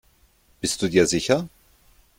[0.61, 1.47] Bist du dir sicher?